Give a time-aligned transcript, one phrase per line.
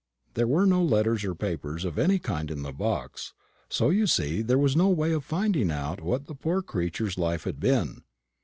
[0.33, 3.35] There were no letters or papers of any kind in the box;
[3.69, 7.43] so you see there was no way of finding out what the poor creature's life
[7.43, 8.01] had been.